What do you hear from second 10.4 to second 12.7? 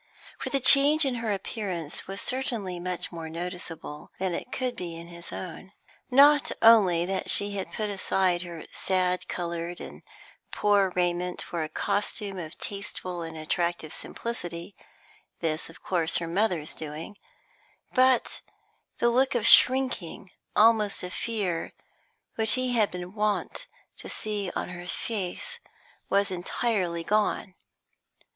poor raiment for a costume of